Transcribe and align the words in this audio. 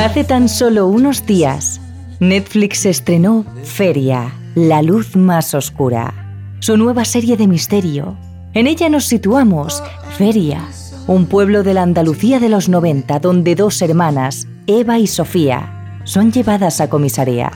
Hace 0.00 0.24
tan 0.24 0.48
solo 0.48 0.86
unos 0.86 1.26
días, 1.26 1.78
Netflix 2.20 2.86
estrenó 2.86 3.44
Feria, 3.64 4.34
la 4.54 4.80
luz 4.80 5.14
más 5.14 5.52
oscura, 5.52 6.14
su 6.60 6.78
nueva 6.78 7.04
serie 7.04 7.36
de 7.36 7.46
misterio. 7.46 8.16
En 8.54 8.66
ella 8.66 8.88
nos 8.88 9.04
situamos, 9.04 9.82
Feria, 10.16 10.66
un 11.06 11.26
pueblo 11.26 11.62
de 11.62 11.74
la 11.74 11.82
Andalucía 11.82 12.40
de 12.40 12.48
los 12.48 12.70
90 12.70 13.18
donde 13.18 13.54
dos 13.54 13.82
hermanas, 13.82 14.48
Eva 14.66 14.98
y 14.98 15.06
Sofía, 15.06 16.00
son 16.04 16.32
llevadas 16.32 16.80
a 16.80 16.88
comisaría. 16.88 17.52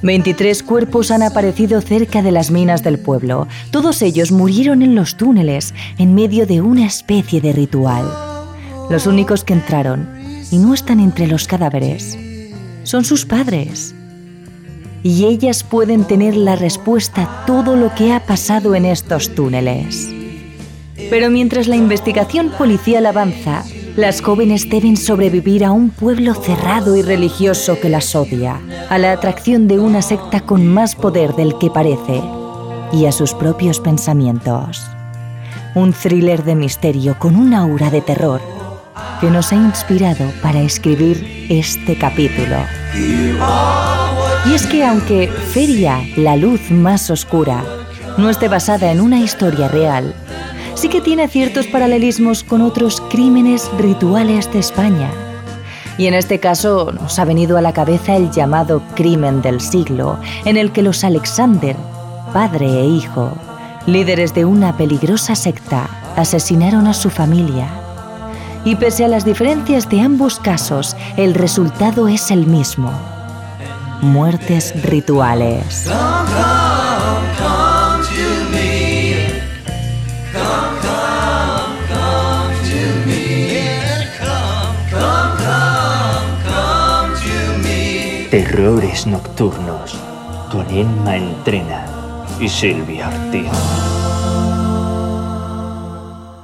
23 0.00 0.62
cuerpos 0.62 1.10
han 1.10 1.22
aparecido 1.22 1.82
cerca 1.82 2.22
de 2.22 2.32
las 2.32 2.50
minas 2.50 2.82
del 2.82 2.98
pueblo. 2.98 3.48
Todos 3.70 4.00
ellos 4.00 4.32
murieron 4.32 4.80
en 4.80 4.94
los 4.94 5.18
túneles, 5.18 5.74
en 5.98 6.14
medio 6.14 6.46
de 6.46 6.62
una 6.62 6.86
especie 6.86 7.42
de 7.42 7.52
ritual. 7.52 8.10
Los 8.88 9.06
únicos 9.06 9.44
que 9.44 9.52
entraron, 9.52 10.15
y 10.50 10.58
no 10.58 10.74
están 10.74 11.00
entre 11.00 11.26
los 11.26 11.46
cadáveres, 11.46 12.18
son 12.82 13.04
sus 13.04 13.24
padres. 13.24 13.94
Y 15.02 15.26
ellas 15.26 15.62
pueden 15.62 16.04
tener 16.04 16.36
la 16.36 16.56
respuesta 16.56 17.22
a 17.22 17.46
todo 17.46 17.76
lo 17.76 17.94
que 17.94 18.12
ha 18.12 18.26
pasado 18.26 18.74
en 18.74 18.84
estos 18.84 19.34
túneles. 19.34 20.08
Pero 21.10 21.30
mientras 21.30 21.68
la 21.68 21.76
investigación 21.76 22.50
policial 22.50 23.06
avanza, 23.06 23.64
las 23.96 24.20
jóvenes 24.20 24.68
deben 24.68 24.96
sobrevivir 24.96 25.64
a 25.64 25.72
un 25.72 25.90
pueblo 25.90 26.34
cerrado 26.34 26.96
y 26.96 27.02
religioso 27.02 27.78
que 27.80 27.88
las 27.88 28.14
odia, 28.14 28.60
a 28.90 28.98
la 28.98 29.12
atracción 29.12 29.68
de 29.68 29.78
una 29.78 30.02
secta 30.02 30.40
con 30.40 30.66
más 30.66 30.94
poder 30.96 31.34
del 31.34 31.56
que 31.58 31.70
parece 31.70 32.22
y 32.92 33.06
a 33.06 33.12
sus 33.12 33.32
propios 33.34 33.80
pensamientos. 33.80 34.82
Un 35.74 35.92
thriller 35.92 36.44
de 36.44 36.56
misterio 36.56 37.18
con 37.18 37.36
un 37.36 37.54
aura 37.54 37.90
de 37.90 38.00
terror 38.00 38.40
que 39.20 39.30
nos 39.30 39.52
ha 39.52 39.56
inspirado 39.56 40.30
para 40.42 40.60
escribir 40.60 41.46
este 41.48 41.96
capítulo. 41.96 42.56
Y 44.46 44.54
es 44.54 44.66
que 44.66 44.84
aunque 44.84 45.28
Feria, 45.28 46.00
la 46.16 46.36
luz 46.36 46.70
más 46.70 47.10
oscura, 47.10 47.64
no 48.16 48.30
esté 48.30 48.48
basada 48.48 48.92
en 48.92 49.00
una 49.00 49.18
historia 49.18 49.68
real, 49.68 50.14
sí 50.74 50.88
que 50.88 51.00
tiene 51.00 51.28
ciertos 51.28 51.66
paralelismos 51.66 52.44
con 52.44 52.62
otros 52.62 53.00
crímenes 53.10 53.70
rituales 53.78 54.52
de 54.52 54.60
España. 54.60 55.10
Y 55.98 56.06
en 56.06 56.14
este 56.14 56.38
caso 56.38 56.92
nos 56.92 57.18
ha 57.18 57.24
venido 57.24 57.56
a 57.56 57.62
la 57.62 57.72
cabeza 57.72 58.16
el 58.16 58.30
llamado 58.30 58.82
crimen 58.94 59.40
del 59.42 59.60
siglo, 59.60 60.18
en 60.44 60.56
el 60.56 60.72
que 60.72 60.82
los 60.82 61.04
Alexander, 61.04 61.76
padre 62.32 62.66
e 62.66 62.84
hijo, 62.84 63.32
líderes 63.86 64.34
de 64.34 64.44
una 64.44 64.76
peligrosa 64.76 65.34
secta, 65.34 65.88
asesinaron 66.16 66.86
a 66.86 66.94
su 66.94 67.08
familia. 67.08 67.85
Y 68.66 68.74
pese 68.74 69.04
a 69.04 69.08
las 69.08 69.24
diferencias 69.24 69.88
de 69.88 70.00
ambos 70.00 70.40
casos, 70.40 70.96
el 71.16 71.34
resultado 71.34 72.08
es 72.08 72.32
el 72.32 72.48
mismo. 72.48 72.90
Muertes 74.00 74.74
rituales. 74.82 75.88
Terrores 88.32 89.06
Nocturnos 89.06 89.96
con 90.50 90.68
Emma 90.70 91.16
Entrena 91.16 91.86
y 92.40 92.48
Silvia 92.48 93.10
Ortiz. 93.10 94.05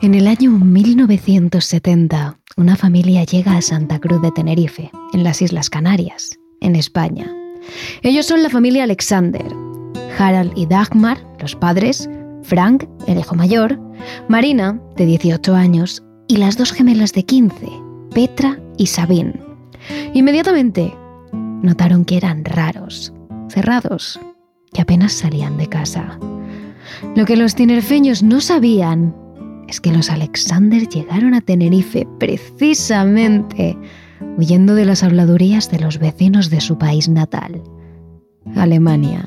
En 0.03 0.15
el 0.15 0.27
año 0.27 0.51
1970, 0.51 2.37
una 2.57 2.75
familia 2.75 3.23
llega 3.23 3.57
a 3.57 3.63
Santa 3.63 4.01
Cruz 4.01 4.21
de 4.21 4.33
Tenerife, 4.33 4.91
en 5.13 5.23
las 5.23 5.41
Islas 5.41 5.71
Canarias, 5.71 6.41
en 6.61 6.75
España. 6.75 7.33
Ellos 8.03 8.27
son 8.27 8.43
la 8.43 8.51
familia 8.51 8.83
Alexander, 8.83 9.47
Harald 10.19 10.55
y 10.57 10.67
Dagmar, 10.67 11.25
los 11.39 11.55
padres, 11.55 12.11
Frank, 12.43 12.83
el 13.07 13.21
hijo 13.21 13.37
mayor, 13.37 13.79
Marina, 14.29 14.83
de 14.97 15.07
18 15.07 15.55
años, 15.55 16.03
y 16.27 16.39
las 16.39 16.59
dos 16.59 16.73
gemelas 16.73 17.13
de 17.13 17.23
15, 17.23 17.69
Petra 18.13 18.59
y 18.79 18.87
Sabine. 18.87 19.41
Inmediatamente 20.15 20.93
notaron 21.33 22.05
que 22.05 22.17
eran 22.17 22.45
raros, 22.45 23.13
cerrados, 23.49 24.19
que 24.73 24.83
apenas 24.83 25.13
salían 25.13 25.57
de 25.59 25.69
casa. 25.69 26.19
Lo 27.15 27.25
que 27.25 27.37
los 27.37 27.55
tinerfeños 27.55 28.25
no 28.25 28.41
sabían 28.41 29.22
es 29.73 29.81
que 29.81 29.91
los 29.91 30.11
Alexander 30.11 30.87
llegaron 30.87 31.33
a 31.33 31.41
Tenerife 31.41 32.07
precisamente 32.19 33.75
huyendo 34.37 34.75
de 34.75 34.85
las 34.85 35.03
habladurías 35.03 35.71
de 35.71 35.81
los 35.81 35.99
vecinos 35.99 36.51
de 36.51 36.61
su 36.61 36.77
país 36.77 37.09
natal, 37.09 37.63
Alemania. 38.55 39.25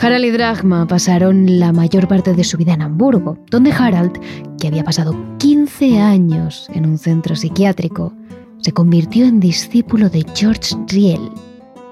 Harald 0.00 0.24
y 0.24 0.30
Drachma 0.30 0.86
pasaron 0.86 1.60
la 1.60 1.74
mayor 1.74 2.08
parte 2.08 2.32
de 2.32 2.42
su 2.42 2.56
vida 2.56 2.72
en 2.72 2.80
Hamburgo, 2.80 3.36
donde 3.50 3.70
Harald, 3.70 4.18
que 4.58 4.68
había 4.68 4.82
pasado 4.82 5.14
15 5.36 6.00
años 6.00 6.66
en 6.72 6.86
un 6.86 6.96
centro 6.96 7.36
psiquiátrico, 7.36 8.14
se 8.60 8.72
convirtió 8.72 9.26
en 9.26 9.40
discípulo 9.40 10.08
de 10.08 10.24
George 10.34 10.74
Riel, 10.86 11.20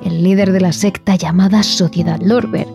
el 0.03 0.23
líder 0.23 0.53
de 0.53 0.61
la 0.63 0.73
secta 0.73 1.17
llamada 1.17 1.63
Sociedad 1.63 2.19
Lorber, 2.23 2.67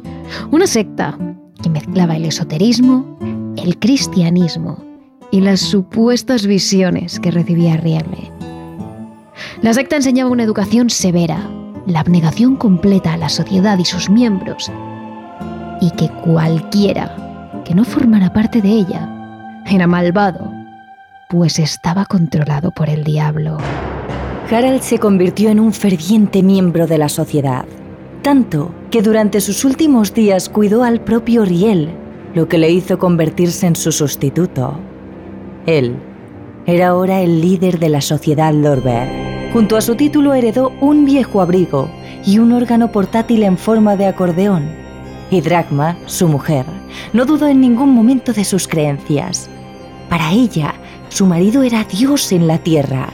una 0.52 0.68
secta 0.68 1.18
que 1.64 1.70
mezclaba 1.72 2.16
el 2.16 2.26
esoterismo, 2.26 3.18
el 3.64 3.78
cristianismo 3.78 4.84
y 5.32 5.42
las 5.42 5.60
supuestas 5.60 6.46
visiones 6.46 7.20
que 7.20 7.32
recibía 7.32 7.78
Riel. 7.78 8.06
La 9.62 9.74
secta 9.74 9.96
enseñaba 9.96 10.30
una 10.30 10.44
educación 10.44 10.90
severa, 10.90 11.50
la 11.86 12.02
abnegación 12.02 12.56
completa 12.56 13.14
a 13.14 13.18
la 13.18 13.30
sociedad 13.30 13.78
y 13.78 13.86
sus 13.86 14.10
miembros, 14.10 14.72
y 15.80 15.92
que 15.92 16.10
cualquiera 16.24 17.62
que 17.66 17.74
no 17.74 17.86
formara 17.86 18.34
parte 18.34 18.62
de 18.62 18.70
ella 18.70 19.62
era 19.66 19.88
malvado 19.88 20.62
pues 21.32 21.60
estaba 21.60 22.06
controlado 22.06 22.72
por 22.72 22.90
el 22.90 23.06
diablo. 23.06 23.58
Harald 24.52 24.82
se 24.82 25.00
convirtió 25.00 25.50
en 25.50 25.62
un 25.62 25.72
ferviente 25.72 26.44
miembro 26.44 26.88
de 26.88 26.98
la 26.98 27.08
sociedad, 27.08 27.64
tanto 28.22 28.76
que 28.92 29.02
durante 29.02 29.40
sus 29.40 29.64
últimos 29.64 30.14
días 30.14 30.50
cuidó 30.50 30.84
al 30.84 31.00
propio 31.00 31.46
Riel, 31.46 31.96
lo 32.34 32.48
que 32.48 32.58
le 32.58 32.70
hizo 32.70 32.98
convertirse 32.98 33.68
en 33.68 33.76
su 33.76 33.92
sustituto. 33.92 34.80
Él 35.66 35.96
era 36.66 36.90
ahora 36.90 37.22
el 37.22 37.42
líder 37.42 37.80
de 37.80 37.90
la 37.90 38.02
sociedad 38.02 38.54
Lorber. 38.54 39.52
Junto 39.52 39.76
a 39.76 39.82
su 39.82 39.96
título 39.96 40.34
heredó 40.34 40.72
un 40.80 41.06
viejo 41.06 41.42
abrigo 41.42 41.90
y 42.26 42.40
un 42.40 42.52
órgano 42.52 42.92
portátil 42.92 43.44
en 43.44 43.58
forma 43.58 43.96
de 43.96 44.06
acordeón. 44.06 44.70
Y 45.30 45.42
Dragma, 45.42 45.98
su 46.06 46.28
mujer, 46.28 46.66
no 47.14 47.26
dudó 47.26 47.48
en 47.48 47.62
ningún 47.62 47.94
momento 47.94 48.34
de 48.34 48.44
sus 48.44 48.68
creencias. 48.68 49.50
Para 50.10 50.32
ella, 50.32 50.76
su 51.10 51.26
marido 51.26 51.64
era 51.64 51.84
Dios 51.84 52.32
en 52.32 52.48
la 52.48 52.58
tierra. 52.60 53.10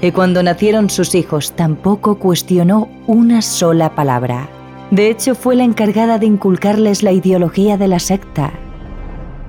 Y 0.00 0.10
cuando 0.10 0.42
nacieron 0.42 0.90
sus 0.90 1.14
hijos 1.14 1.52
tampoco 1.52 2.16
cuestionó 2.18 2.88
una 3.06 3.40
sola 3.40 3.94
palabra. 3.94 4.48
De 4.92 5.08
hecho, 5.08 5.34
fue 5.34 5.56
la 5.56 5.64
encargada 5.64 6.18
de 6.18 6.26
inculcarles 6.26 7.02
la 7.02 7.12
ideología 7.12 7.78
de 7.78 7.88
la 7.88 7.98
secta. 7.98 8.52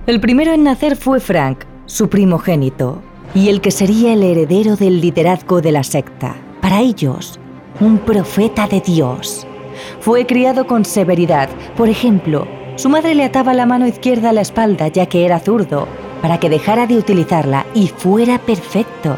El 0.07 0.21
primero 0.21 0.53
en 0.53 0.63
nacer 0.63 0.95
fue 0.95 1.19
Frank, 1.19 1.65
su 1.85 2.07
primogénito, 2.07 3.01
y 3.35 3.49
el 3.49 3.59
que 3.59 3.71
sería 3.71 4.13
el 4.13 4.23
heredero 4.23 4.77
del 4.77 5.01
liderazgo 5.01 5.59
de 5.59 5.73
la 5.73 5.83
secta. 5.83 6.37
Para 6.61 6.79
ellos, 6.79 7.41
un 7.81 7.97
profeta 7.97 8.67
de 8.67 8.79
Dios. 8.79 9.45
Fue 9.99 10.25
criado 10.25 10.65
con 10.65 10.85
severidad. 10.85 11.49
Por 11.75 11.89
ejemplo, 11.89 12.47
su 12.77 12.87
madre 12.87 13.13
le 13.13 13.25
ataba 13.25 13.53
la 13.53 13.65
mano 13.65 13.85
izquierda 13.85 14.29
a 14.29 14.33
la 14.33 14.41
espalda 14.41 14.87
ya 14.87 15.07
que 15.07 15.25
era 15.25 15.41
zurdo 15.41 15.89
para 16.21 16.39
que 16.39 16.49
dejara 16.49 16.87
de 16.87 16.95
utilizarla 16.95 17.65
y 17.73 17.89
fuera 17.89 18.39
perfecto. 18.39 19.17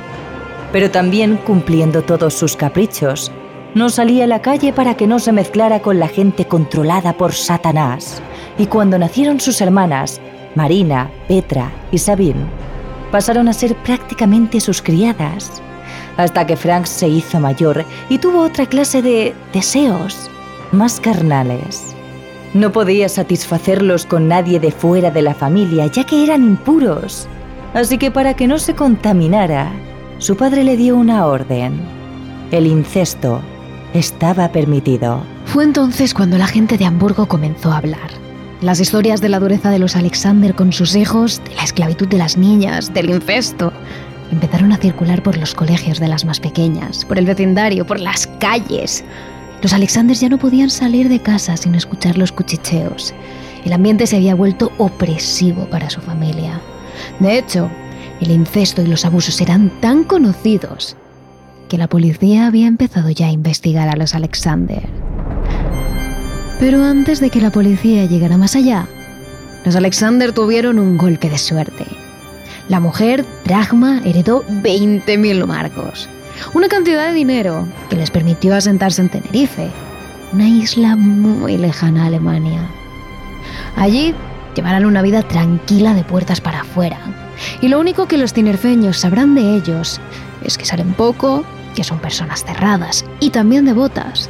Pero 0.72 0.90
también 0.90 1.38
cumpliendo 1.38 2.02
todos 2.02 2.34
sus 2.34 2.56
caprichos. 2.56 3.32
No 3.76 3.90
salía 3.90 4.24
a 4.24 4.28
la 4.28 4.42
calle 4.42 4.72
para 4.72 4.96
que 4.96 5.06
no 5.06 5.20
se 5.20 5.34
mezclara 5.34 5.82
con 5.82 6.00
la 6.00 6.08
gente 6.08 6.46
controlada 6.46 7.18
por 7.18 7.34
Satanás. 7.34 8.22
Y 8.58 8.68
cuando 8.68 8.98
nacieron 8.98 9.42
sus 9.42 9.60
hermanas, 9.60 10.22
Marina, 10.56 11.12
Petra 11.28 11.74
y 11.92 11.98
Sabine, 11.98 12.46
pasaron 13.12 13.50
a 13.50 13.54
ser 13.54 13.76
prácticamente 13.76 14.62
sus 14.62 14.82
criadas, 14.82 15.62
hasta 16.16 16.48
que 16.48 16.56
Frank 16.56 16.86
se 16.86 17.10
hizo 17.10 17.42
mayor 17.42 17.84
y 18.08 18.18
tuvo 18.18 18.44
otra 18.44 18.66
clase 18.66 19.02
de 19.02 19.34
deseos, 19.52 20.30
más 20.72 21.02
carnales. 21.02 21.94
No 22.54 22.72
podía 22.72 23.10
satisfacerlos 23.10 24.06
con 24.06 24.30
nadie 24.30 24.58
de 24.62 24.72
fuera 24.72 25.12
de 25.12 25.22
la 25.22 25.34
familia, 25.34 25.88
ya 25.88 26.06
que 26.06 26.24
eran 26.24 26.46
impuros. 26.46 27.28
Así 27.74 27.98
que 27.98 28.10
para 28.10 28.36
que 28.36 28.48
no 28.48 28.58
se 28.58 28.74
contaminara, 28.74 29.70
su 30.20 30.38
padre 30.38 30.64
le 30.64 30.78
dio 30.78 30.96
una 30.96 31.26
orden. 31.26 31.82
El 32.52 32.68
incesto 32.68 33.42
estaba 33.96 34.52
permitido. 34.52 35.24
Fue 35.46 35.64
entonces 35.64 36.14
cuando 36.14 36.38
la 36.38 36.48
gente 36.48 36.78
de 36.78 36.86
Hamburgo 36.86 37.28
comenzó 37.28 37.72
a 37.72 37.78
hablar. 37.78 38.12
Las 38.62 38.82
historias 38.82 39.22
de 39.22 39.30
la 39.30 39.40
dureza 39.40 39.70
de 39.70 39.80
los 39.80 39.96
Alexander 39.96 40.54
con 40.54 40.74
sus 40.74 40.96
hijos, 40.96 41.42
de 41.46 41.56
la 41.56 41.64
esclavitud 41.64 42.08
de 42.08 42.18
las 42.18 42.38
niñas, 42.38 42.94
del 42.94 43.10
incesto, 43.10 43.72
empezaron 44.32 44.74
a 44.74 44.78
circular 44.78 45.24
por 45.24 45.38
los 45.38 45.56
colegios 45.56 46.00
de 46.00 46.10
las 46.10 46.26
más 46.26 46.42
pequeñas, 46.42 47.06
por 47.06 47.18
el 47.18 47.26
vecindario, 47.26 47.88
por 47.88 48.00
las 48.00 48.28
calles. 48.40 49.04
Los 49.62 49.72
Alexanders 49.72 50.20
ya 50.20 50.30
no 50.30 50.38
podían 50.38 50.70
salir 50.70 51.08
de 51.08 51.22
casa 51.22 51.56
sin 51.56 51.74
escuchar 51.74 52.18
los 52.18 52.34
cuchicheos. 52.34 53.14
El 53.64 53.72
ambiente 53.72 54.08
se 54.08 54.18
había 54.18 54.36
vuelto 54.36 54.74
opresivo 54.78 55.70
para 55.70 55.90
su 55.90 56.02
familia. 56.02 56.60
De 57.20 57.38
hecho, 57.38 57.70
el 58.20 58.32
incesto 58.32 58.82
y 58.82 58.88
los 58.88 59.06
abusos 59.06 59.40
eran 59.40 59.70
tan 59.80 60.04
conocidos 60.04 60.98
que 61.76 61.80
la 61.80 61.90
policía 61.90 62.48
había 62.48 62.68
empezado 62.68 63.10
ya 63.10 63.28
a 63.28 63.32
investigar 63.32 63.90
a 63.90 63.98
los 63.98 64.16
Alexander. 64.16 64.88
Pero 66.58 66.82
antes 66.82 67.20
de 67.20 67.30
que 67.30 67.42
la 67.42 67.52
policía 67.52 68.06
llegara 68.06 68.38
más 68.38 68.56
allá, 68.56 68.88
los 69.66 69.76
Alexander 69.76 70.32
tuvieron 70.32 70.80
un 70.80 70.98
golpe 70.98 71.30
de 71.30 71.38
suerte. 71.38 71.86
La 72.70 72.80
mujer, 72.80 73.26
Dragma, 73.44 74.00
heredó 74.06 74.46
20.000 74.48 75.46
marcos, 75.46 76.08
una 76.54 76.70
cantidad 76.70 77.10
de 77.10 77.14
dinero 77.14 77.68
que 77.90 77.98
les 77.98 78.10
permitió 78.10 78.56
asentarse 78.56 79.02
en 79.02 79.10
Tenerife, 79.10 79.68
una 80.32 80.48
isla 80.48 80.96
muy 80.96 81.58
lejana 81.58 82.04
a 82.04 82.08
Alemania. 82.08 82.70
Allí 83.76 84.16
llevarán 84.56 84.86
una 84.86 85.02
vida 85.02 85.24
tranquila 85.24 85.94
de 85.94 86.06
puertas 86.06 86.40
para 86.40 86.62
afuera, 86.62 87.02
y 87.60 87.68
lo 87.68 87.82
único 87.82 88.08
que 88.08 88.18
los 88.18 88.32
tinerfeños 88.32 88.98
sabrán 88.98 89.36
de 89.36 89.58
ellos 89.58 90.00
es 90.42 90.58
que 90.58 90.64
salen 90.64 90.94
poco, 90.94 91.44
que 91.76 91.84
son 91.84 92.00
personas 92.00 92.44
cerradas 92.44 93.06
y 93.20 93.30
también 93.30 93.66
devotas, 93.66 94.30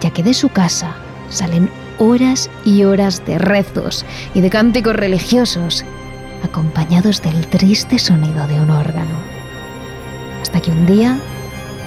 ya 0.00 0.10
que 0.10 0.22
de 0.22 0.32
su 0.32 0.48
casa 0.48 0.94
salen 1.28 1.70
horas 1.98 2.48
y 2.64 2.84
horas 2.84 3.24
de 3.26 3.38
rezos 3.38 4.04
y 4.34 4.40
de 4.40 4.50
cánticos 4.50 4.96
religiosos, 4.96 5.84
acompañados 6.42 7.22
del 7.22 7.46
triste 7.48 7.98
sonido 7.98 8.46
de 8.46 8.60
un 8.60 8.70
órgano. 8.70 9.16
Hasta 10.40 10.60
que 10.60 10.70
un 10.70 10.86
día, 10.86 11.18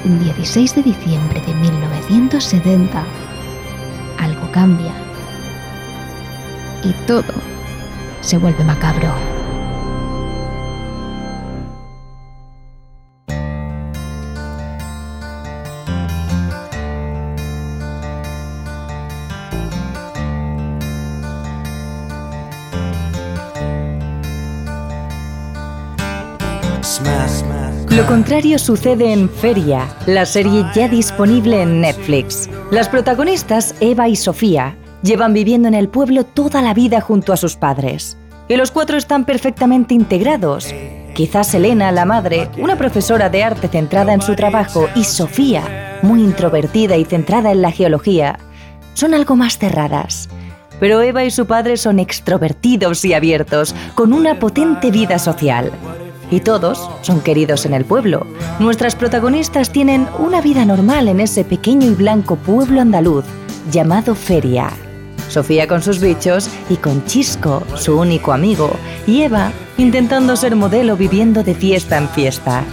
el 0.05 0.19
16 0.23 0.75
de 0.75 0.83
diciembre 0.83 1.41
de 1.41 1.53
1970, 1.53 3.03
algo 4.19 4.51
cambia 4.51 4.93
y 6.83 6.91
todo 7.05 7.33
se 8.21 8.37
vuelve 8.37 8.63
macabro. 8.63 9.38
Contrario 28.19 28.60
sucede 28.60 29.13
en 29.13 29.30
Feria, 29.30 29.88
la 30.06 30.25
serie 30.25 30.66
ya 30.75 30.89
disponible 30.89 31.62
en 31.62 31.80
Netflix. 31.80 32.50
Las 32.69 32.89
protagonistas, 32.89 33.75
Eva 33.80 34.10
y 34.10 34.18
Sofía, 34.18 34.75
llevan 35.01 35.33
viviendo 35.33 35.69
en 35.69 35.74
el 35.74 35.88
pueblo 35.88 36.25
toda 36.25 36.62
la 36.62 36.74
vida 36.74 37.00
junto 37.00 37.31
a 37.31 37.38
sus 37.38 37.56
padres. 37.56 38.18
Y 38.50 38.57
los 38.57 38.71
cuatro 38.71 38.98
están 38.98 39.24
perfectamente 39.24 39.94
integrados. 39.94 40.75
Quizás 41.13 41.54
Elena, 41.54 41.94
la 41.94 42.04
madre, 42.04 42.50
una 42.57 42.77
profesora 42.77 43.30
de 43.30 43.42
arte 43.42 43.69
centrada 43.69 44.13
en 44.13 44.21
su 44.21 44.36
trabajo, 44.36 44.89
y 44.95 45.06
Sofía, 45.06 46.00
muy 46.01 46.21
introvertida 46.21 46.98
y 46.98 47.06
centrada 47.06 47.54
en 47.54 47.62
la 47.62 47.71
geología, 47.71 48.38
son 48.95 49.13
algo 49.13 49.38
más 49.38 49.57
cerradas. 49.57 50.27
Pero 50.81 51.01
Eva 51.01 51.24
y 51.24 51.31
su 51.31 51.45
padre 51.45 51.77
son 51.77 52.00
extrovertidos 52.00 53.06
y 53.06 53.13
abiertos, 53.13 53.74
con 53.95 54.12
una 54.12 54.39
potente 54.39 54.92
vida 54.92 55.19
social 55.19 55.71
y 56.31 56.41
todos 56.41 56.89
son 57.01 57.21
queridos 57.21 57.65
en 57.65 57.73
el 57.73 57.85
pueblo. 57.85 58.25
Nuestras 58.59 58.95
protagonistas 58.95 59.71
tienen 59.71 60.07
una 60.17 60.41
vida 60.41 60.65
normal 60.65 61.07
en 61.07 61.19
ese 61.19 61.43
pequeño 61.43 61.87
y 61.87 61.95
blanco 61.95 62.35
pueblo 62.35 62.81
andaluz 62.81 63.25
llamado 63.71 64.15
Feria. 64.15 64.69
Sofía 65.29 65.67
con 65.67 65.81
sus 65.81 65.99
bichos 65.99 66.49
y 66.69 66.77
con 66.77 67.05
Chisco, 67.05 67.63
su 67.75 67.99
único 67.99 68.33
amigo, 68.33 68.71
y 69.05 69.21
Eva 69.21 69.51
intentando 69.77 70.35
ser 70.35 70.55
modelo 70.55 70.97
viviendo 70.97 71.43
de 71.43 71.53
fiesta 71.53 71.97
en 71.97 72.09
fiesta. 72.09 72.63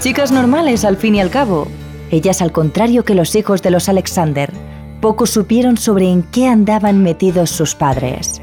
Chicas 0.00 0.32
normales 0.32 0.84
al 0.84 0.96
fin 0.96 1.14
y 1.14 1.20
al 1.20 1.30
cabo. 1.30 1.68
Ellas 2.10 2.42
al 2.42 2.50
contrario 2.50 3.04
que 3.04 3.14
los 3.14 3.34
hijos 3.36 3.62
de 3.62 3.70
los 3.70 3.88
Alexander, 3.88 4.52
poco 5.00 5.26
supieron 5.26 5.76
sobre 5.76 6.10
en 6.10 6.22
qué 6.24 6.48
andaban 6.48 7.02
metidos 7.02 7.50
sus 7.50 7.74
padres. 7.74 8.40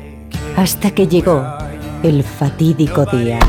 Hasta 0.56 0.92
que 0.92 1.08
llegó 1.08 1.44
el 2.02 2.24
fatídico 2.24 3.06
día. 3.06 3.40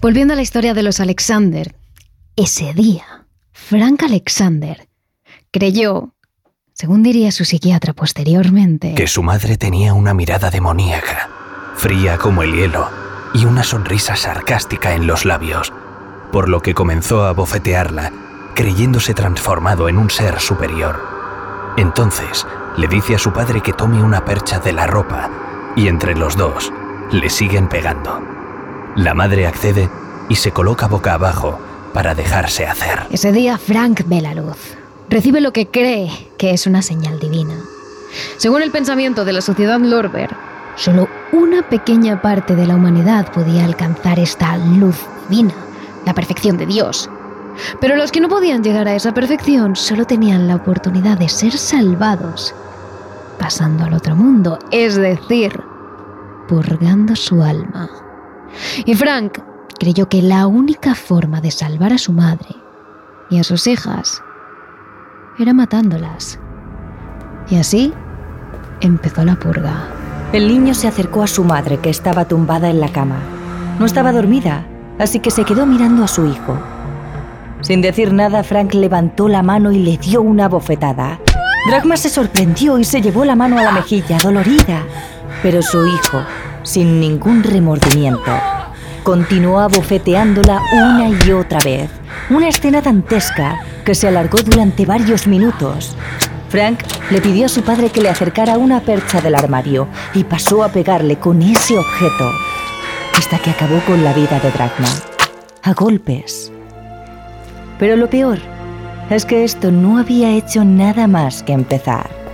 Volviendo 0.00 0.34
a 0.34 0.36
la 0.36 0.42
historia 0.42 0.74
de 0.74 0.82
los 0.82 1.00
Alexander, 1.00 1.74
ese 2.36 2.74
día, 2.74 3.26
Frank 3.52 4.02
Alexander 4.02 4.88
creyó, 5.50 6.14
según 6.74 7.02
diría 7.02 7.32
su 7.32 7.46
psiquiatra 7.46 7.94
posteriormente, 7.94 8.94
que 8.94 9.06
su 9.06 9.22
madre 9.22 9.56
tenía 9.56 9.94
una 9.94 10.12
mirada 10.12 10.50
demoníaca, 10.50 11.30
fría 11.76 12.18
como 12.18 12.42
el 12.42 12.54
hielo, 12.54 12.88
y 13.32 13.46
una 13.46 13.64
sonrisa 13.64 14.16
sarcástica 14.16 14.94
en 14.94 15.06
los 15.06 15.24
labios, 15.24 15.72
por 16.30 16.50
lo 16.50 16.60
que 16.60 16.74
comenzó 16.74 17.24
a 17.24 17.32
bofetearla, 17.32 18.12
creyéndose 18.54 19.14
transformado 19.14 19.88
en 19.88 19.96
un 19.96 20.10
ser 20.10 20.40
superior. 20.40 21.00
Entonces, 21.78 22.46
le 22.76 22.86
dice 22.86 23.14
a 23.14 23.18
su 23.18 23.32
padre 23.32 23.62
que 23.62 23.72
tome 23.72 24.02
una 24.02 24.26
percha 24.26 24.58
de 24.58 24.74
la 24.74 24.86
ropa, 24.86 25.30
y 25.74 25.88
entre 25.88 26.14
los 26.14 26.36
dos, 26.36 26.70
le 27.10 27.30
siguen 27.30 27.68
pegando. 27.68 28.25
La 28.96 29.12
madre 29.12 29.46
accede 29.46 29.90
y 30.30 30.36
se 30.36 30.52
coloca 30.52 30.86
boca 30.86 31.12
abajo 31.12 31.58
para 31.92 32.14
dejarse 32.14 32.66
hacer. 32.66 33.00
Ese 33.10 33.30
día 33.30 33.58
Frank 33.58 34.04
ve 34.06 34.22
la 34.22 34.34
luz. 34.34 34.74
Recibe 35.10 35.42
lo 35.42 35.52
que 35.52 35.66
cree 35.66 36.10
que 36.38 36.52
es 36.52 36.66
una 36.66 36.80
señal 36.80 37.20
divina. 37.20 37.56
Según 38.38 38.62
el 38.62 38.70
pensamiento 38.70 39.26
de 39.26 39.34
la 39.34 39.42
sociedad 39.42 39.78
Lorber, 39.78 40.30
solo 40.76 41.08
una 41.32 41.68
pequeña 41.68 42.22
parte 42.22 42.56
de 42.56 42.66
la 42.66 42.74
humanidad 42.74 43.30
podía 43.32 43.66
alcanzar 43.66 44.18
esta 44.18 44.56
luz 44.56 44.96
divina, 45.28 45.52
la 46.06 46.14
perfección 46.14 46.56
de 46.56 46.64
Dios. 46.64 47.10
Pero 47.82 47.96
los 47.96 48.10
que 48.10 48.22
no 48.22 48.30
podían 48.30 48.64
llegar 48.64 48.88
a 48.88 48.94
esa 48.94 49.12
perfección 49.12 49.76
solo 49.76 50.06
tenían 50.06 50.48
la 50.48 50.56
oportunidad 50.56 51.18
de 51.18 51.28
ser 51.28 51.52
salvados 51.52 52.54
pasando 53.38 53.84
al 53.84 53.92
otro 53.92 54.16
mundo, 54.16 54.58
es 54.70 54.96
decir, 54.96 55.62
purgando 56.48 57.14
su 57.14 57.42
alma. 57.42 57.90
Y 58.84 58.94
Frank 58.94 59.38
creyó 59.78 60.08
que 60.08 60.22
la 60.22 60.46
única 60.46 60.94
forma 60.94 61.40
de 61.40 61.50
salvar 61.50 61.92
a 61.92 61.98
su 61.98 62.12
madre 62.12 62.48
y 63.30 63.38
a 63.38 63.44
sus 63.44 63.66
hijas 63.66 64.22
era 65.38 65.52
matándolas. 65.52 66.38
Y 67.50 67.56
así 67.56 67.92
empezó 68.80 69.24
la 69.24 69.36
purga. 69.36 69.88
El 70.32 70.48
niño 70.48 70.74
se 70.74 70.88
acercó 70.88 71.22
a 71.22 71.26
su 71.26 71.44
madre, 71.44 71.78
que 71.78 71.90
estaba 71.90 72.26
tumbada 72.26 72.68
en 72.68 72.80
la 72.80 72.88
cama. 72.88 73.18
No 73.78 73.86
estaba 73.86 74.12
dormida, 74.12 74.66
así 74.98 75.20
que 75.20 75.30
se 75.30 75.44
quedó 75.44 75.66
mirando 75.66 76.02
a 76.02 76.08
su 76.08 76.26
hijo. 76.26 76.58
Sin 77.60 77.80
decir 77.80 78.12
nada, 78.12 78.42
Frank 78.42 78.74
levantó 78.74 79.28
la 79.28 79.42
mano 79.42 79.72
y 79.72 79.78
le 79.78 79.96
dio 79.98 80.22
una 80.22 80.48
bofetada. 80.48 81.20
Dragma 81.68 81.96
se 81.96 82.08
sorprendió 82.08 82.78
y 82.78 82.84
se 82.84 83.00
llevó 83.00 83.24
la 83.24 83.36
mano 83.36 83.58
a 83.58 83.62
la 83.62 83.72
mejilla, 83.72 84.18
dolorida. 84.18 84.82
Pero 85.42 85.62
su 85.62 85.86
hijo 85.86 86.22
sin 86.66 87.00
ningún 87.00 87.42
remordimiento. 87.42 88.32
Continuó 89.02 89.60
abofeteándola 89.60 90.60
una 90.72 91.08
y 91.08 91.32
otra 91.32 91.60
vez. 91.60 91.90
Una 92.28 92.48
escena 92.48 92.80
dantesca 92.80 93.60
que 93.84 93.94
se 93.94 94.08
alargó 94.08 94.38
durante 94.38 94.84
varios 94.84 95.26
minutos. 95.26 95.96
Frank 96.48 96.80
le 97.10 97.20
pidió 97.20 97.46
a 97.46 97.48
su 97.48 97.62
padre 97.62 97.90
que 97.90 98.00
le 98.00 98.08
acercara 98.08 98.58
una 98.58 98.80
percha 98.80 99.20
del 99.20 99.36
armario 99.36 99.86
y 100.14 100.24
pasó 100.24 100.64
a 100.64 100.68
pegarle 100.68 101.16
con 101.16 101.40
ese 101.40 101.78
objeto 101.78 102.30
hasta 103.16 103.38
que 103.38 103.50
acabó 103.50 103.80
con 103.86 104.04
la 104.04 104.12
vida 104.12 104.38
de 104.40 104.50
Dragma, 104.50 104.88
a 105.62 105.72
golpes. 105.72 106.52
Pero 107.78 107.96
lo 107.96 108.10
peor 108.10 108.38
es 109.10 109.24
que 109.24 109.44
esto 109.44 109.70
no 109.70 109.98
había 109.98 110.30
hecho 110.30 110.64
nada 110.64 111.06
más 111.06 111.42
que 111.42 111.52
empezar. 111.52 112.25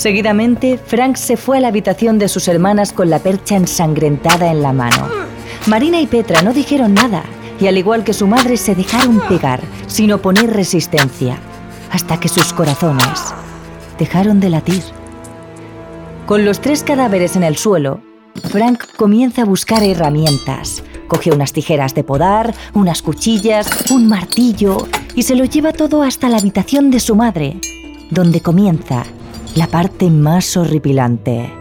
Seguidamente, 0.00 0.78
Frank 0.78 1.16
se 1.16 1.36
fue 1.36 1.58
a 1.58 1.60
la 1.60 1.68
habitación 1.68 2.18
de 2.18 2.28
sus 2.28 2.48
hermanas 2.48 2.94
con 2.94 3.10
la 3.10 3.18
percha 3.18 3.56
ensangrentada 3.56 4.50
en 4.50 4.62
la 4.62 4.72
mano. 4.72 5.10
Marina 5.66 6.00
y 6.00 6.06
Petra 6.06 6.40
no 6.40 6.54
dijeron 6.54 6.94
nada 6.94 7.22
y 7.60 7.66
al 7.66 7.76
igual 7.76 8.02
que 8.02 8.14
su 8.14 8.26
madre 8.26 8.56
se 8.56 8.74
dejaron 8.74 9.20
pegar 9.28 9.60
sin 9.88 10.10
oponer 10.10 10.54
resistencia, 10.54 11.36
hasta 11.90 12.18
que 12.18 12.30
sus 12.30 12.54
corazones 12.54 13.34
dejaron 13.98 14.40
de 14.40 14.48
latir. 14.48 14.82
Con 16.24 16.46
los 16.46 16.62
tres 16.62 16.82
cadáveres 16.82 17.36
en 17.36 17.42
el 17.42 17.58
suelo, 17.58 18.00
Frank 18.48 18.82
comienza 18.96 19.42
a 19.42 19.44
buscar 19.44 19.82
herramientas. 19.82 20.82
Coge 21.08 21.30
unas 21.30 21.52
tijeras 21.52 21.94
de 21.94 22.04
podar, 22.04 22.54
unas 22.72 23.02
cuchillas, 23.02 23.90
un 23.90 24.08
martillo 24.08 24.88
y 25.14 25.24
se 25.24 25.34
lo 25.34 25.44
lleva 25.44 25.74
todo 25.74 26.02
hasta 26.02 26.30
la 26.30 26.38
habitación 26.38 26.90
de 26.90 27.00
su 27.00 27.16
madre, 27.16 27.58
donde 28.10 28.40
comienza 28.40 29.04
la 29.54 29.66
parte 29.66 30.10
más 30.10 30.56
horripilante. 30.56 31.52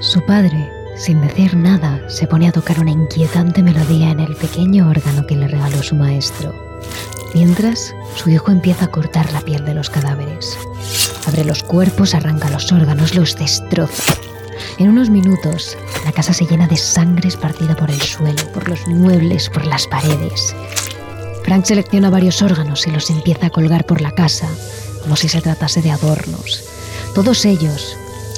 Su 0.00 0.24
padre 0.24 0.80
sin 1.00 1.22
decir 1.22 1.56
nada, 1.56 1.98
se 2.10 2.26
pone 2.26 2.46
a 2.46 2.52
tocar 2.52 2.78
una 2.78 2.90
inquietante 2.90 3.62
melodía 3.62 4.10
en 4.10 4.20
el 4.20 4.36
pequeño 4.36 4.90
órgano 4.90 5.26
que 5.26 5.34
le 5.34 5.48
regaló 5.48 5.82
su 5.82 5.94
maestro. 5.94 6.54
Mientras, 7.32 7.94
su 8.16 8.28
hijo 8.28 8.50
empieza 8.50 8.84
a 8.84 8.90
cortar 8.90 9.32
la 9.32 9.40
piel 9.40 9.64
de 9.64 9.72
los 9.72 9.88
cadáveres. 9.88 10.58
Abre 11.26 11.46
los 11.46 11.62
cuerpos, 11.62 12.14
arranca 12.14 12.50
los 12.50 12.70
órganos, 12.70 13.14
los 13.14 13.34
destroza. 13.34 14.12
En 14.76 14.90
unos 14.90 15.08
minutos, 15.08 15.78
la 16.04 16.12
casa 16.12 16.34
se 16.34 16.44
llena 16.44 16.68
de 16.68 16.76
sangre 16.76 17.28
esparcida 17.28 17.74
por 17.76 17.90
el 17.90 18.02
suelo, 18.02 18.42
por 18.52 18.68
los 18.68 18.86
muebles, 18.86 19.48
por 19.48 19.64
las 19.64 19.86
paredes. 19.86 20.54
Frank 21.44 21.64
selecciona 21.64 22.10
varios 22.10 22.42
órganos 22.42 22.86
y 22.86 22.90
los 22.90 23.08
empieza 23.08 23.46
a 23.46 23.50
colgar 23.50 23.86
por 23.86 24.02
la 24.02 24.10
casa, 24.10 24.48
como 25.00 25.16
si 25.16 25.30
se 25.30 25.40
tratase 25.40 25.80
de 25.80 25.92
adornos. 25.92 26.62
Todos 27.14 27.44
ellos, 27.44 27.96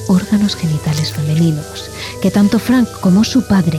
órganos 0.08 0.56
genitales 0.56 1.12
femeninos, 1.12 1.90
que 2.22 2.30
tanto 2.30 2.58
Frank 2.58 2.88
como 3.00 3.22
su 3.22 3.46
padre 3.46 3.78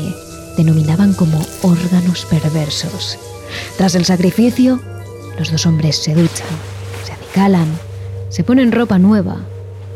denominaban 0.56 1.14
como 1.14 1.40
órganos 1.64 2.26
perversos. 2.26 3.18
Tras 3.78 3.96
el 3.96 4.06
sacrificio, 4.06 4.80
los 5.38 5.52
dos 5.52 5.66
hombres 5.66 5.96
se 5.96 6.14
duchan, 6.14 6.48
se 7.04 7.14
acicalan, 7.14 7.68
se 8.30 8.44
ponen 8.44 8.72
ropa 8.72 9.00
nueva 9.00 9.38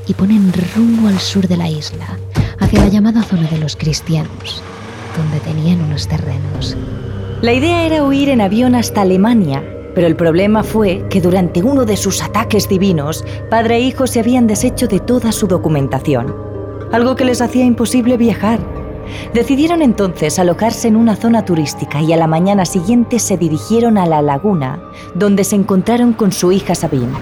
y 0.08 0.13
ponen 0.16 0.51
rumbo 0.75 1.10
al 1.10 1.20
sur 1.20 1.48
de 1.48 1.58
la 1.58 1.70
isla, 1.70 2.18
hacia 2.60 2.80
la 2.80 2.89
llamada 2.89 3.22
zona 3.22 3.48
de 3.50 3.60
los 3.60 3.75
cristianos, 3.75 4.63
donde 5.16 5.39
tenían 5.42 5.82
unos 5.82 6.08
terrenos. 6.08 6.75
La 7.42 7.54
idea 7.54 7.86
era 7.86 8.04
huir 8.04 8.30
en 8.30 8.42
avión 8.42 8.74
hasta 8.74 9.01
Alemania, 9.01 9.63
pero 9.98 10.06
el 10.06 10.16
problema 10.16 10.62
fue 10.62 11.04
que 11.10 11.22
durante 11.22 11.63
uno 11.63 11.84
de 11.84 11.98
sus 11.98 12.22
ataques 12.22 12.70
divinos, 12.70 13.25
padre 13.50 13.77
e 13.77 13.80
hijo 13.80 14.06
se 14.06 14.20
habían 14.20 14.46
deshecho 14.46 14.88
de 14.88 15.00
toda 15.00 15.32
su 15.32 15.48
documentación, 15.48 16.36
algo 16.92 17.16
que 17.16 17.25
les 17.25 17.42
hacía 17.42 17.66
imposible 17.66 18.16
viajar. 18.16 18.60
Decidieron 19.34 19.82
entonces 19.82 20.38
alojarse 20.38 20.88
en 20.88 20.98
una 20.98 21.16
zona 21.16 21.46
turística 21.46 22.00
y 22.00 22.13
a 22.13 22.18
la 22.18 22.27
mañana 22.27 22.63
siguiente 22.66 23.18
se 23.18 23.38
dirigieron 23.38 23.98
a 23.98 24.06
la 24.06 24.22
laguna, 24.22 24.84
donde 25.16 25.44
se 25.44 25.56
encontraron 25.56 26.13
con 26.13 26.32
su 26.32 26.51
hija 26.51 26.75
Sabine. 26.75 27.18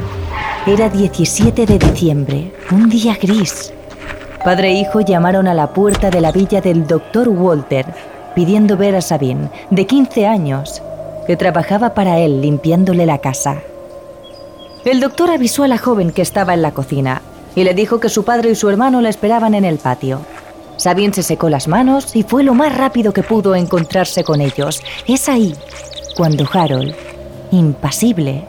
Era 0.67 0.89
17 0.89 1.65
de 1.65 1.79
diciembre, 1.79 2.51
un 2.71 2.89
día 2.89 3.15
gris. 3.15 3.71
Padre 4.43 4.71
e 4.71 4.81
hijo 4.81 4.99
llamaron 4.99 5.47
a 5.47 5.53
la 5.53 5.71
puerta 5.71 6.09
de 6.09 6.19
la 6.19 6.33
villa 6.33 6.59
del 6.59 6.85
doctor 6.85 7.29
Walter, 7.29 7.85
pidiendo 8.35 8.75
ver 8.75 8.97
a 8.97 9.01
Sabine, 9.01 9.49
de 9.69 9.87
15 9.87 10.27
años, 10.27 10.81
que 11.27 11.37
trabajaba 11.37 11.93
para 11.93 12.19
él 12.19 12.41
limpiándole 12.41 13.05
la 13.05 13.19
casa. 13.19 13.61
El 14.85 14.99
doctor 14.99 15.31
avisó 15.31 15.63
a 15.63 15.67
la 15.67 15.77
joven 15.77 16.11
que 16.11 16.21
estaba 16.21 16.53
en 16.53 16.61
la 16.61 16.71
cocina 16.71 17.21
y 17.55 17.63
le 17.63 17.73
dijo 17.73 17.99
que 17.99 18.09
su 18.09 18.23
padre 18.23 18.51
y 18.51 18.55
su 18.55 18.69
hermano 18.69 19.01
la 19.01 19.09
esperaban 19.09 19.55
en 19.55 19.65
el 19.65 19.77
patio. 19.77 20.21
Sabine 20.77 21.13
se 21.13 21.23
secó 21.23 21.49
las 21.49 21.67
manos 21.67 22.15
y 22.15 22.23
fue 22.23 22.43
lo 22.43 22.53
más 22.53 22.77
rápido 22.77 23.13
que 23.13 23.23
pudo 23.23 23.55
encontrarse 23.55 24.23
con 24.23 24.41
ellos. 24.41 24.81
Es 25.07 25.29
ahí 25.29 25.55
cuando 26.15 26.45
Harold, 26.51 26.93
impasible, 27.51 28.43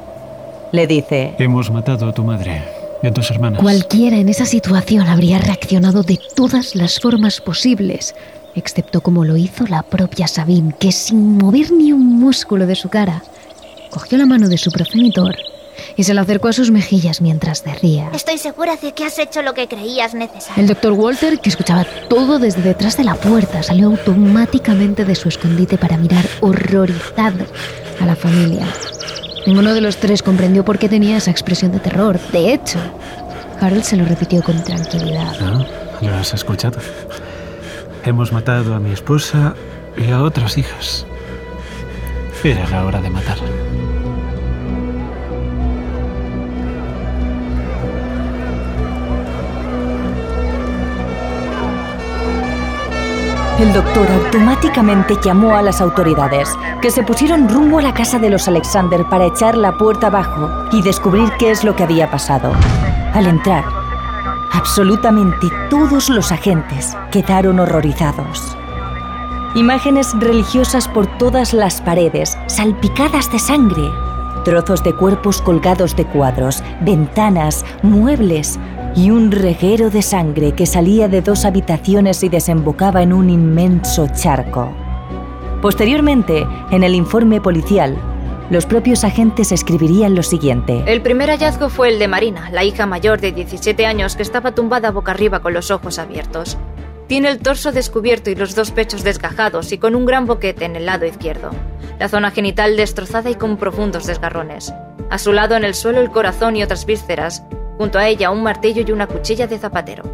le 0.72 0.86
dice... 0.86 1.34
Hemos 1.38 1.70
matado 1.70 2.08
a 2.08 2.12
tu 2.12 2.24
madre 2.24 2.62
y 3.02 3.06
a 3.06 3.12
tus 3.12 3.30
hermanas. 3.30 3.62
Cualquiera 3.62 4.16
en 4.16 4.28
esa 4.28 4.44
situación 4.44 5.06
habría 5.06 5.38
reaccionado 5.38 6.02
de 6.02 6.18
todas 6.34 6.74
las 6.74 7.00
formas 7.00 7.40
posibles, 7.40 8.14
excepto 8.56 9.00
como 9.00 9.24
lo 9.24 9.36
hizo 9.36 9.66
la 9.66 9.82
propia 9.82 10.26
Sabine, 10.26 10.74
que 10.78 10.90
sin 10.90 11.38
mover 11.38 11.70
ni 11.70 11.92
un 11.92 12.18
músculo 12.18 12.66
de 12.66 12.74
su 12.74 12.88
cara, 12.88 13.22
cogió 13.90 14.18
la 14.18 14.26
mano 14.26 14.48
de 14.48 14.58
su 14.58 14.72
progenitor 14.72 15.36
y 15.96 16.04
se 16.04 16.14
la 16.14 16.22
acercó 16.22 16.48
a 16.48 16.52
sus 16.52 16.70
mejillas 16.70 17.20
mientras 17.20 17.62
derría. 17.62 18.10
Estoy 18.12 18.38
segura 18.38 18.76
de 18.76 18.92
que 18.92 19.04
has 19.04 19.18
hecho 19.18 19.42
lo 19.42 19.54
que 19.54 19.68
creías 19.68 20.14
necesario. 20.14 20.62
El 20.62 20.68
doctor 20.68 20.92
Walter, 20.92 21.38
que 21.38 21.50
escuchaba 21.50 21.84
todo 22.08 22.38
desde 22.38 22.62
detrás 22.62 22.96
de 22.96 23.04
la 23.04 23.14
puerta, 23.14 23.62
salió 23.62 23.88
automáticamente 23.88 25.04
de 25.04 25.14
su 25.14 25.28
escondite 25.28 25.78
para 25.78 25.96
mirar 25.96 26.26
horrorizado 26.40 27.44
a 28.00 28.06
la 28.06 28.16
familia. 28.16 28.66
Ninguno 29.46 29.74
de 29.74 29.80
los 29.80 29.98
tres 29.98 30.22
comprendió 30.22 30.64
por 30.64 30.78
qué 30.78 30.88
tenía 30.88 31.18
esa 31.18 31.30
expresión 31.30 31.72
de 31.72 31.78
terror. 31.78 32.18
De 32.32 32.52
hecho, 32.52 32.78
Harold 33.60 33.84
se 33.84 33.96
lo 33.96 34.04
repitió 34.04 34.42
con 34.42 34.62
tranquilidad. 34.64 35.38
¿No? 35.40 35.66
¿Lo 36.00 36.14
has 36.14 36.34
escuchado? 36.34 36.78
Hemos 38.06 38.32
matado 38.32 38.76
a 38.76 38.78
mi 38.78 38.92
esposa 38.92 39.56
y 39.96 40.12
a 40.12 40.22
otras 40.22 40.56
hijas. 40.58 41.04
Era 42.44 42.64
la 42.70 42.84
hora 42.84 43.00
de 43.00 43.10
matar. 43.10 43.36
El 53.58 53.72
doctor 53.72 54.06
automáticamente 54.08 55.16
llamó 55.24 55.56
a 55.56 55.62
las 55.62 55.80
autoridades, 55.80 56.48
que 56.80 56.92
se 56.92 57.02
pusieron 57.02 57.48
rumbo 57.48 57.80
a 57.80 57.82
la 57.82 57.92
casa 57.92 58.20
de 58.20 58.30
los 58.30 58.46
Alexander 58.46 59.04
para 59.10 59.26
echar 59.26 59.56
la 59.56 59.76
puerta 59.76 60.06
abajo 60.06 60.48
y 60.70 60.80
descubrir 60.80 61.28
qué 61.40 61.50
es 61.50 61.64
lo 61.64 61.74
que 61.74 61.82
había 61.82 62.08
pasado. 62.08 62.52
Al 63.14 63.26
entrar, 63.26 63.64
absolutamente 64.56 65.48
todos 65.68 66.08
los 66.08 66.32
agentes 66.32 66.96
quedaron 67.10 67.60
horrorizados. 67.60 68.56
Imágenes 69.54 70.14
religiosas 70.18 70.88
por 70.88 71.06
todas 71.18 71.52
las 71.52 71.82
paredes, 71.82 72.38
salpicadas 72.46 73.30
de 73.30 73.38
sangre, 73.38 73.90
trozos 74.44 74.82
de 74.82 74.94
cuerpos 74.94 75.42
colgados 75.42 75.94
de 75.94 76.06
cuadros, 76.06 76.62
ventanas, 76.80 77.66
muebles 77.82 78.58
y 78.94 79.10
un 79.10 79.30
reguero 79.30 79.90
de 79.90 80.00
sangre 80.00 80.52
que 80.52 80.64
salía 80.64 81.06
de 81.06 81.20
dos 81.20 81.44
habitaciones 81.44 82.22
y 82.22 82.30
desembocaba 82.30 83.02
en 83.02 83.12
un 83.12 83.28
inmenso 83.28 84.08
charco. 84.08 84.72
Posteriormente, 85.60 86.46
en 86.70 86.82
el 86.82 86.94
informe 86.94 87.42
policial, 87.42 87.98
los 88.48 88.64
propios 88.64 89.02
agentes 89.02 89.50
escribirían 89.50 90.14
lo 90.14 90.22
siguiente. 90.22 90.84
El 90.86 91.02
primer 91.02 91.30
hallazgo 91.30 91.68
fue 91.68 91.88
el 91.88 91.98
de 91.98 92.06
Marina, 92.06 92.48
la 92.50 92.62
hija 92.62 92.86
mayor 92.86 93.20
de 93.20 93.32
17 93.32 93.86
años 93.86 94.14
que 94.14 94.22
estaba 94.22 94.54
tumbada 94.54 94.92
boca 94.92 95.10
arriba 95.10 95.40
con 95.40 95.52
los 95.52 95.70
ojos 95.70 95.98
abiertos. 95.98 96.56
Tiene 97.08 97.28
el 97.28 97.38
torso 97.38 97.72
descubierto 97.72 98.30
y 98.30 98.36
los 98.36 98.54
dos 98.54 98.70
pechos 98.70 99.02
desgajados 99.02 99.72
y 99.72 99.78
con 99.78 99.94
un 99.94 100.06
gran 100.06 100.26
boquete 100.26 100.64
en 100.64 100.76
el 100.76 100.86
lado 100.86 101.06
izquierdo. 101.06 101.50
La 101.98 102.08
zona 102.08 102.30
genital 102.30 102.76
destrozada 102.76 103.30
y 103.30 103.34
con 103.34 103.56
profundos 103.56 104.06
desgarrones. 104.06 104.72
A 105.10 105.18
su 105.18 105.32
lado 105.32 105.56
en 105.56 105.64
el 105.64 105.74
suelo 105.74 106.00
el 106.00 106.10
corazón 106.10 106.56
y 106.56 106.62
otras 106.62 106.86
vísceras, 106.86 107.42
junto 107.78 107.98
a 107.98 108.08
ella 108.08 108.30
un 108.30 108.42
martillo 108.42 108.82
y 108.86 108.92
una 108.92 109.06
cuchilla 109.06 109.46
de 109.46 109.58
zapatero. 109.58 110.04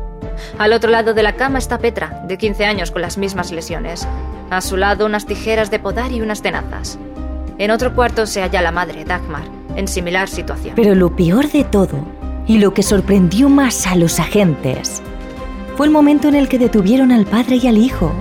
Al 0.59 0.73
otro 0.73 0.91
lado 0.91 1.15
de 1.15 1.23
la 1.23 1.37
cama 1.37 1.59
está 1.59 1.79
Petra, 1.79 2.25
de 2.27 2.39
15 2.39 2.65
años 2.65 2.91
con 2.91 3.03
las 3.03 3.19
mismas 3.19 3.53
lesiones. 3.53 4.07
A 4.51 4.61
su 4.61 4.77
lado 4.77 5.07
unas 5.07 5.27
tijeras 5.27 5.71
de 5.71 5.79
podar 5.79 6.13
y 6.13 6.21
unas 6.21 6.43
tenazas. 6.43 6.99
En 7.59 7.71
otro 7.71 7.95
cuarto 7.95 8.27
se 8.27 8.41
halla 8.41 8.63
la 8.63 8.73
madre, 8.73 9.05
Dagmar, 9.05 9.45
en 9.77 9.87
similar 9.89 10.29
situación. 10.29 10.75
Pero 10.77 10.95
lo 10.95 11.15
peor 11.15 11.51
de 11.51 11.65
todo, 11.65 12.05
y 12.47 12.59
lo 12.59 12.75
que 12.75 12.83
sorprendió 12.83 13.49
más 13.49 13.87
a 13.87 13.95
los 13.95 14.19
agentes, 14.19 15.03
fue 15.77 15.87
el 15.87 15.93
momento 15.93 16.29
en 16.29 16.35
el 16.35 16.49
que 16.49 16.59
detuvieron 16.59 17.13
al 17.13 17.27
padre 17.27 17.57
y 17.57 17.67
al 17.67 17.79
hijo. 17.79 18.13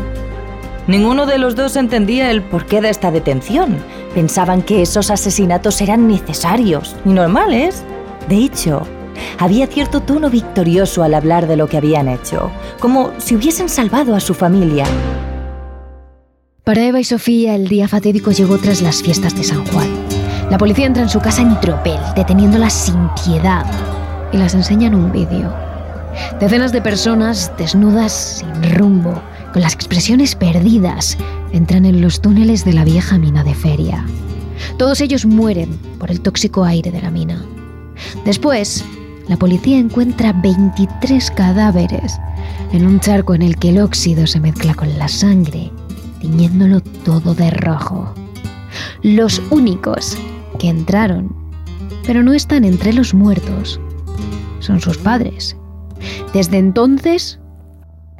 Ninguno 0.87 1.25
de 1.25 1.37
los 1.37 1.55
dos 1.55 1.75
entendía 1.75 2.31
el 2.31 2.41
porqué 2.41 2.81
de 2.81 2.89
esta 2.89 3.11
detención. 3.11 3.77
Pensaban 4.13 4.61
que 4.61 4.81
esos 4.81 5.11
asesinatos 5.11 5.79
eran 5.81 6.07
necesarios 6.07 6.95
y 7.05 7.09
normales. 7.09 7.83
De 8.27 8.37
hecho, 8.37 8.87
había 9.37 9.67
cierto 9.67 10.01
tono 10.01 10.29
victorioso 10.29 11.03
al 11.03 11.13
hablar 11.13 11.47
de 11.47 11.55
lo 11.55 11.67
que 11.67 11.77
habían 11.77 12.07
hecho, 12.07 12.51
como 12.79 13.11
si 13.19 13.35
hubiesen 13.35 13.69
salvado 13.69 14.15
a 14.15 14.19
su 14.19 14.33
familia. 14.33 14.85
Para 16.63 16.85
Eva 16.85 16.99
y 16.99 17.03
Sofía, 17.03 17.55
el 17.55 17.67
día 17.67 17.87
fatídico 17.87 18.29
llegó 18.29 18.59
tras 18.59 18.83
las 18.83 19.01
fiestas 19.01 19.35
de 19.35 19.43
San 19.43 19.65
Juan. 19.65 19.89
La 20.51 20.59
policía 20.59 20.85
entra 20.85 21.01
en 21.01 21.09
su 21.09 21.19
casa 21.19 21.41
en 21.41 21.59
tropel, 21.59 21.99
deteniéndolas 22.15 22.71
sin 22.71 23.09
piedad, 23.25 23.65
y 24.31 24.37
las 24.37 24.53
enseñan 24.53 24.93
un 24.93 25.11
vídeo. 25.11 25.51
Decenas 26.39 26.71
de 26.71 26.83
personas, 26.83 27.51
desnudas, 27.57 28.43
sin 28.43 28.75
rumbo, 28.75 29.19
con 29.53 29.63
las 29.63 29.73
expresiones 29.73 30.35
perdidas, 30.35 31.17
entran 31.51 31.83
en 31.83 31.99
los 31.99 32.21
túneles 32.21 32.63
de 32.63 32.73
la 32.73 32.83
vieja 32.83 33.17
mina 33.17 33.43
de 33.43 33.55
feria. 33.55 34.05
Todos 34.77 35.01
ellos 35.01 35.25
mueren 35.25 35.79
por 35.97 36.11
el 36.11 36.21
tóxico 36.21 36.63
aire 36.63 36.91
de 36.91 37.01
la 37.01 37.09
mina. 37.09 37.43
Después, 38.23 38.85
la 39.27 39.35
policía 39.35 39.79
encuentra 39.79 40.31
23 40.31 41.31
cadáveres 41.31 42.19
en 42.71 42.85
un 42.85 42.99
charco 42.99 43.33
en 43.33 43.41
el 43.41 43.57
que 43.57 43.69
el 43.69 43.79
óxido 43.79 44.27
se 44.27 44.39
mezcla 44.39 44.75
con 44.75 44.99
la 44.99 45.07
sangre, 45.07 45.71
tiñéndolo 46.21 46.81
todo 47.03 47.33
de 47.33 47.49
rojo. 47.49 48.13
Los 49.01 49.41
únicos 49.49 50.17
que 50.59 50.69
entraron, 50.69 51.35
pero 52.05 52.23
no 52.23 52.33
están 52.33 52.63
entre 52.63 52.93
los 52.93 53.13
muertos, 53.13 53.79
son 54.59 54.79
sus 54.79 54.97
padres. 54.97 55.57
Desde 56.33 56.59
entonces, 56.59 57.39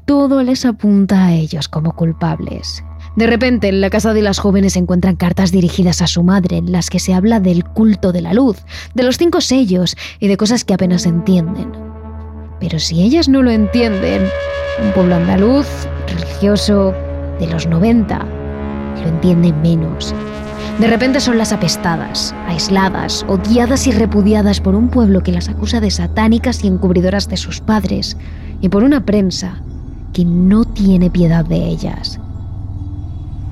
todo 0.05 0.43
les 0.43 0.65
apunta 0.65 1.27
a 1.27 1.33
ellos 1.33 1.69
como 1.69 1.95
culpables. 1.95 2.83
De 3.15 3.27
repente, 3.27 3.67
en 3.67 3.81
la 3.81 3.89
casa 3.89 4.13
de 4.13 4.21
las 4.21 4.39
jóvenes 4.39 4.73
se 4.73 4.79
encuentran 4.79 5.15
cartas 5.15 5.51
dirigidas 5.51 6.01
a 6.01 6.07
su 6.07 6.23
madre 6.23 6.57
en 6.57 6.71
las 6.71 6.89
que 6.89 6.99
se 6.99 7.13
habla 7.13 7.39
del 7.39 7.63
culto 7.65 8.11
de 8.11 8.21
la 8.21 8.33
luz, 8.33 8.57
de 8.93 9.03
los 9.03 9.17
cinco 9.17 9.41
sellos 9.41 9.95
y 10.19 10.27
de 10.27 10.37
cosas 10.37 10.63
que 10.63 10.73
apenas 10.73 11.05
entienden. 11.05 11.71
Pero 12.59 12.79
si 12.79 13.01
ellas 13.01 13.27
no 13.27 13.41
lo 13.41 13.51
entienden, 13.51 14.23
un 14.83 14.91
pueblo 14.93 15.15
andaluz 15.15 15.67
religioso 16.07 16.93
de 17.41 17.47
los 17.47 17.65
90 17.67 18.19
lo 19.03 19.07
entiende 19.07 19.51
menos. 19.51 20.13
De 20.79 20.87
repente 20.87 21.19
son 21.19 21.37
las 21.37 21.51
apestadas, 21.51 22.35
aisladas, 22.47 23.25
odiadas 23.27 23.87
y 23.87 23.91
repudiadas 23.91 24.61
por 24.61 24.75
un 24.75 24.89
pueblo 24.89 25.23
que 25.23 25.31
las 25.31 25.49
acusa 25.49 25.79
de 25.79 25.91
satánicas 25.91 26.63
y 26.63 26.67
encubridoras 26.67 27.27
de 27.27 27.37
sus 27.37 27.59
padres, 27.59 28.15
y 28.61 28.69
por 28.69 28.83
una 28.83 29.05
prensa 29.05 29.61
que 30.13 30.23
no 30.23 30.65
tiene 30.65 31.09
piedad 31.09 31.43
de 31.43 31.65
ellas. 31.65 32.19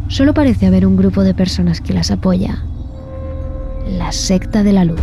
Solo 0.08 0.34
parece 0.34 0.67
haber 0.67 0.86
un 0.86 0.96
grupo 0.96 1.24
de 1.24 1.34
personas 1.34 1.81
que 1.81 1.93
las 1.93 2.12
apoya. 2.12 2.63
La 3.98 4.12
secta 4.12 4.63
de 4.63 4.74
la 4.74 4.86
luz. 4.86 5.01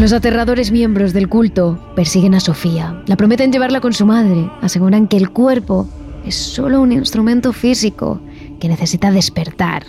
Los 0.00 0.14
aterradores 0.14 0.72
miembros 0.72 1.12
del 1.12 1.28
culto 1.28 1.78
persiguen 1.94 2.34
a 2.34 2.40
Sofía, 2.40 3.02
la 3.04 3.16
prometen 3.16 3.52
llevarla 3.52 3.82
con 3.82 3.92
su 3.92 4.06
madre, 4.06 4.50
aseguran 4.62 5.06
que 5.06 5.18
el 5.18 5.28
cuerpo 5.28 5.86
es 6.24 6.36
solo 6.36 6.80
un 6.80 6.90
instrumento 6.90 7.52
físico 7.52 8.18
que 8.60 8.68
necesita 8.68 9.10
despertar. 9.10 9.84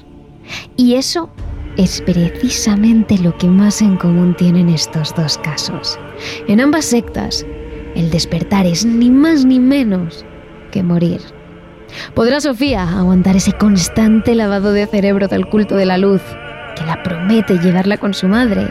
Y 0.76 0.96
eso 0.96 1.30
es 1.78 2.02
precisamente 2.02 3.20
lo 3.20 3.38
que 3.38 3.48
más 3.48 3.82
en 3.82 3.96
común 3.96 4.36
tienen 4.36 4.68
estos 4.68 5.16
dos 5.16 5.38
casos. 5.38 5.98
En 6.50 6.60
ambas 6.60 6.84
sectas, 6.84 7.46
el 7.96 8.12
despertar 8.12 8.66
es 8.66 8.86
ni 8.86 9.10
más 9.10 9.46
ni 9.46 9.62
menos 9.62 10.26
que 10.72 10.84
morir. 10.84 11.22
¿Podrá 12.16 12.42
Sofía 12.42 12.84
aguantar 13.00 13.38
ese 13.38 13.54
constante 13.54 14.36
lavado 14.36 14.74
de 14.74 14.88
cerebro 14.88 15.30
del 15.30 15.46
culto 15.46 15.78
de 15.78 15.86
la 15.86 15.98
luz 15.98 16.22
que 16.76 16.86
la 16.86 17.02
promete 17.02 17.60
llevarla 17.60 17.96
con 17.96 18.14
su 18.14 18.28
madre? 18.28 18.68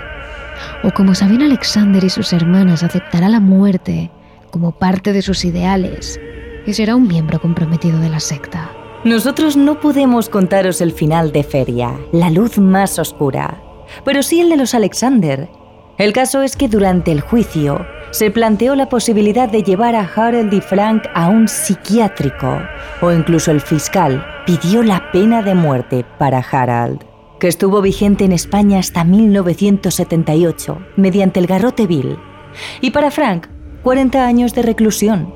O 0.83 0.90
como 0.90 1.14
Sabine 1.14 1.45
Alexander 1.45 2.02
y 2.02 2.11
sus 2.11 2.33
hermanas 2.33 2.83
aceptará 2.83 3.29
la 3.29 3.40
muerte 3.40 4.11
como 4.50 4.73
parte 4.73 5.12
de 5.12 5.23
sus 5.23 5.45
ideales 5.45 6.21
y 6.67 6.75
será 6.75 6.97
un 6.97 7.09
miembro 7.09 7.40
comprometido 7.40 7.99
de 7.99 8.11
la 8.11 8.21
secta. 8.21 8.71
Nosotros 9.05 9.57
no 9.57 9.81
podemos 9.81 10.29
contaros 10.29 10.81
el 10.81 10.93
final 10.93 11.33
de 11.33 11.43
Feria, 11.43 11.99
la 12.12 12.29
luz 12.31 12.59
más 12.59 12.99
oscura, 12.99 13.62
pero 14.05 14.23
sí 14.23 14.40
el 14.40 14.50
de 14.50 14.57
los 14.57 14.75
Alexander. 14.75 15.49
El 15.97 16.12
caso 16.12 16.43
es 16.43 16.57
que 16.57 16.69
durante 16.69 17.12
el 17.12 17.21
juicio 17.21 17.87
se 18.11 18.31
planteó 18.31 18.75
la 18.75 18.88
posibilidad 18.88 19.49
de 19.49 19.62
llevar 19.62 19.95
a 19.95 20.09
Harold 20.14 20.52
y 20.52 20.61
Frank 20.61 21.05
a 21.14 21.29
un 21.29 21.49
psiquiátrico, 21.49 22.61
o 23.00 23.11
incluso 23.12 23.50
el 23.50 23.61
fiscal 23.61 24.25
pidió 24.47 24.83
la 24.83 25.11
pena 25.12 25.43
de 25.43 25.55
muerte 25.55 26.05
para 26.19 26.38
Harold 26.38 27.10
que 27.41 27.49
estuvo 27.49 27.81
vigente 27.81 28.25
en 28.25 28.33
España 28.33 28.79
hasta 28.79 29.03
1978 29.03 30.79
mediante 30.97 31.41
el 31.41 31.47
garrote 31.47 31.87
vil, 31.87 32.19
y 32.81 32.91
para 32.91 33.11
Frank, 33.11 33.49
40 33.83 34.27
años 34.27 34.55
de 34.55 34.63
reclusión. 34.63 35.35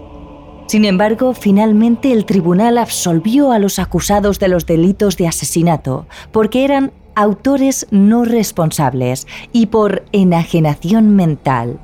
Sin 0.67 0.85
embargo, 0.85 1.35
finalmente 1.35 2.13
el 2.13 2.25
tribunal 2.25 2.79
absolvió 2.79 3.53
a 3.53 3.59
los 3.59 3.79
acusados 3.79 4.38
de 4.38 4.49
los 4.49 4.67
delitos 4.67 5.17
de 5.17 5.29
asesinato 5.29 6.07
porque 6.33 6.64
eran 6.64 6.93
autores 7.14 7.87
no 7.90 8.25
responsables 8.25 9.27
y 9.53 9.67
por 9.67 10.05
enajenación 10.12 11.14
mental. 11.14 11.79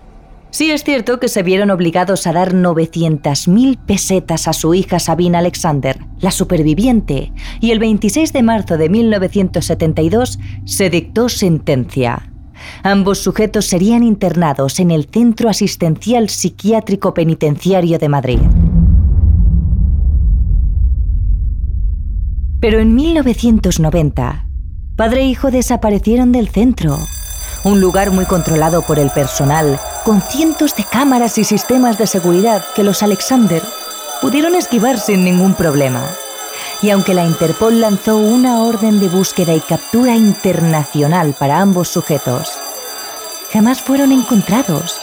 Sí 0.53 0.73
es 0.73 0.83
cierto 0.83 1.21
que 1.21 1.29
se 1.29 1.45
vieron 1.45 1.71
obligados 1.71 2.27
a 2.27 2.33
dar 2.33 2.55
900.000 2.55 3.79
pesetas 3.87 4.49
a 4.49 4.53
su 4.53 4.75
hija 4.75 4.99
Sabine 4.99 5.39
Alexander, 5.39 6.01
la 6.19 6.33
superviviente, 6.33 7.33
y 7.61 7.71
el 7.71 7.79
26 7.79 8.33
de 8.33 8.43
marzo 8.43 8.77
de 8.77 8.89
1972 8.89 10.41
se 10.65 10.91
dictó 10.91 11.29
sentencia. 11.29 12.33
Ambos 12.83 13.19
sujetos 13.21 13.67
serían 13.67 14.03
internados 14.03 14.81
en 14.81 14.91
el 14.91 15.09
Centro 15.11 15.49
Asistencial 15.49 16.29
Psiquiátrico 16.29 17.15
Penitenciario 17.15 17.99
de 17.99 18.09
Madrid. 18.09 18.41
Pero 22.59 22.81
en 22.81 22.95
1990, 22.95 24.47
padre 24.97 25.23
e 25.23 25.27
hijo 25.27 25.51
desaparecieron 25.51 26.33
del 26.33 26.49
centro 26.49 26.99
un 27.65 27.81
lugar 27.81 28.11
muy 28.11 28.25
controlado 28.25 28.83
por 28.83 28.99
el 28.99 29.11
personal, 29.11 29.79
con 30.05 30.23
cientos 30.23 30.75
de 30.77 30.85
cámaras 30.85 31.39
y 31.39 31.45
sistemas 31.45 31.99
de 31.99 32.07
seguridad 32.07 32.65
que 32.75 32.83
los 32.83 33.03
Alexander 33.03 33.63
pudieron 34.21 34.55
esquivar 34.55 34.99
sin 34.99 35.25
ningún 35.25 35.55
problema. 35.55 36.03
Y 36.83 36.91
aunque 36.91 37.15
la 37.15 37.25
Interpol 37.25 37.81
lanzó 37.81 38.17
una 38.17 38.63
orden 38.63 39.01
de 39.01 39.09
búsqueda 39.09 39.55
y 39.55 39.61
captura 39.61 40.15
internacional 40.15 41.35
para 41.39 41.61
ambos 41.61 41.89
sujetos, 41.89 42.59
jamás 43.53 43.81
fueron 43.81 44.13
encontrados. 44.13 45.01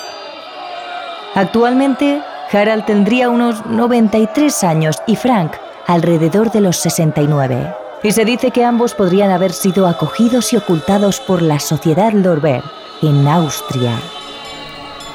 Actualmente, 1.35 2.21
Harald 2.51 2.85
tendría 2.85 3.29
unos 3.29 3.65
93 3.65 4.63
años 4.63 4.97
y 5.05 5.15
Frank 5.15 5.51
alrededor 5.85 6.51
de 6.51 6.61
los 6.61 6.77
69 6.77 7.86
y 8.03 8.11
se 8.11 8.25
dice 8.25 8.51
que 8.51 8.63
ambos 8.63 8.93
podrían 8.93 9.31
haber 9.31 9.53
sido 9.53 9.87
acogidos 9.87 10.53
y 10.53 10.57
ocultados 10.57 11.19
por 11.19 11.41
la 11.41 11.59
sociedad 11.59 12.13
Lorber 12.13 12.63
en 13.01 13.27
Austria. 13.27 13.99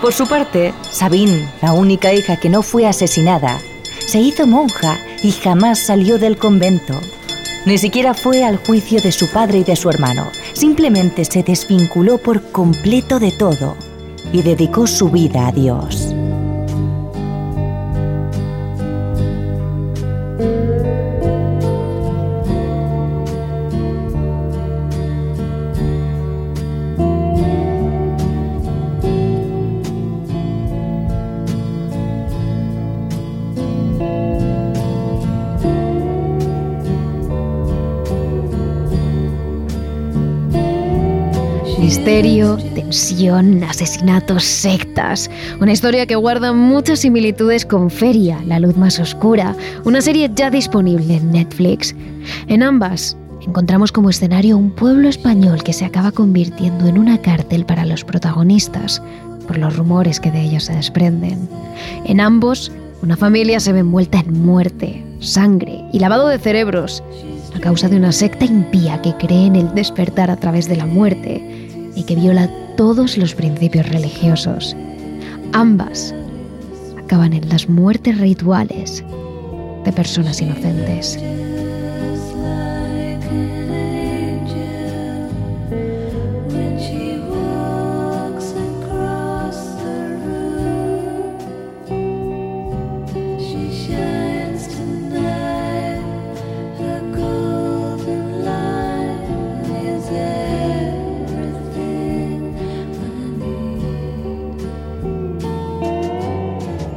Por 0.00 0.12
su 0.12 0.26
parte, 0.26 0.74
Sabine, 0.90 1.48
la 1.62 1.72
única 1.72 2.12
hija 2.12 2.36
que 2.36 2.48
no 2.48 2.62
fue 2.62 2.86
asesinada, 2.86 3.60
se 4.06 4.18
hizo 4.18 4.46
monja 4.46 4.98
y 5.22 5.30
jamás 5.30 5.78
salió 5.78 6.18
del 6.18 6.36
convento. 6.36 6.94
Ni 7.64 7.78
siquiera 7.78 8.12
fue 8.12 8.44
al 8.44 8.56
juicio 8.56 9.00
de 9.00 9.12
su 9.12 9.30
padre 9.30 9.58
y 9.58 9.64
de 9.64 9.76
su 9.76 9.88
hermano. 9.88 10.28
Simplemente 10.52 11.24
se 11.24 11.44
desvinculó 11.44 12.18
por 12.18 12.50
completo 12.50 13.20
de 13.20 13.30
todo 13.30 13.76
y 14.32 14.42
dedicó 14.42 14.88
su 14.88 15.08
vida 15.08 15.46
a 15.46 15.52
Dios. 15.52 16.11
Misterio, 42.12 42.58
tensión, 42.74 43.64
asesinatos, 43.64 44.44
sectas. 44.44 45.30
Una 45.62 45.72
historia 45.72 46.04
que 46.04 46.14
guarda 46.14 46.52
muchas 46.52 46.98
similitudes 46.98 47.64
con 47.64 47.88
Feria, 47.88 48.38
la 48.44 48.58
luz 48.58 48.76
más 48.76 48.98
oscura, 48.98 49.56
una 49.86 50.02
serie 50.02 50.30
ya 50.34 50.50
disponible 50.50 51.16
en 51.16 51.32
Netflix. 51.32 51.96
En 52.48 52.62
ambas 52.62 53.16
encontramos 53.40 53.92
como 53.92 54.10
escenario 54.10 54.58
un 54.58 54.72
pueblo 54.72 55.08
español 55.08 55.62
que 55.62 55.72
se 55.72 55.86
acaba 55.86 56.12
convirtiendo 56.12 56.86
en 56.86 56.98
una 56.98 57.16
cárcel 57.16 57.64
para 57.64 57.86
los 57.86 58.04
protagonistas, 58.04 59.02
por 59.46 59.56
los 59.56 59.74
rumores 59.74 60.20
que 60.20 60.30
de 60.30 60.42
ellos 60.42 60.64
se 60.64 60.74
desprenden. 60.74 61.48
En 62.04 62.20
ambos, 62.20 62.70
una 63.00 63.16
familia 63.16 63.58
se 63.58 63.72
ve 63.72 63.78
envuelta 63.78 64.20
en 64.20 64.44
muerte, 64.44 65.02
sangre 65.20 65.82
y 65.94 65.98
lavado 65.98 66.28
de 66.28 66.38
cerebros 66.38 67.02
a 67.56 67.60
causa 67.60 67.88
de 67.88 67.96
una 67.96 68.12
secta 68.12 68.44
impía 68.44 69.00
que 69.00 69.16
cree 69.16 69.46
en 69.46 69.56
el 69.56 69.74
despertar 69.74 70.30
a 70.30 70.36
través 70.36 70.68
de 70.68 70.76
la 70.76 70.84
muerte 70.84 71.70
y 71.94 72.04
que 72.04 72.16
viola 72.16 72.48
todos 72.76 73.16
los 73.16 73.34
principios 73.34 73.88
religiosos. 73.88 74.76
Ambas 75.52 76.14
acaban 76.98 77.32
en 77.32 77.48
las 77.48 77.68
muertes 77.68 78.18
rituales 78.18 79.04
de 79.84 79.92
personas 79.92 80.40
inocentes. 80.40 81.18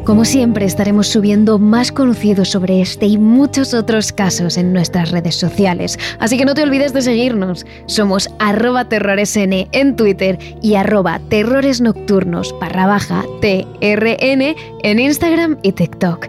Como 0.06 0.24
siempre 0.24 0.66
estaremos 0.66 1.08
subiendo 1.08 1.58
más 1.58 1.92
conocidos 1.92 2.50
sobre 2.50 2.80
este 2.80 3.08
y 3.08 3.18
muchos 3.18 3.74
otros 3.74 4.12
casos 4.12 4.56
en 4.56 4.72
nuestras 4.72 5.10
redes 5.10 5.36
sociales, 5.36 5.98
así 6.20 6.38
que 6.38 6.46
no 6.46 6.54
te 6.54 6.62
olvides 6.62 6.94
de 6.94 7.02
seguirnos. 7.02 7.66
Somos 7.88 8.30
arroba 8.38 8.86
terroresn 8.86 9.68
en 9.72 9.96
Twitter 9.96 10.38
y 10.62 10.76
arroba 10.76 11.20
terroresnocturnos 11.30 12.54
barra 12.62 12.86
baja 12.86 13.24
TRN 13.42 14.56
en 14.84 15.00
Instagram 15.00 15.58
y 15.64 15.72
TikTok. 15.72 16.28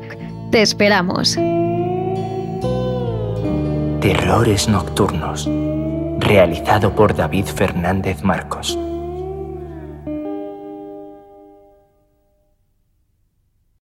Te 0.51 0.63
esperamos. 0.63 1.35
Terrores 4.01 4.69
Nocturnos. 4.71 5.51
realizado 6.19 6.93
por 6.95 7.15
David 7.15 7.45
Fernández 7.45 8.23
Marcos. 8.23 8.79